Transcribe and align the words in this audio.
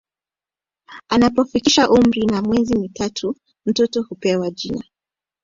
Anapofikisha 1.09 1.89
umri 1.89 2.21
wa 2.31 2.41
miezi 2.41 2.75
mitatu 2.79 3.35
mtoto 3.65 4.01
hupewa 4.03 4.51
jina 4.51 4.83